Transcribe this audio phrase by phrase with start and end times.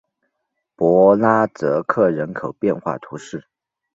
[0.75, 3.45] 博拉泽克人口变化图示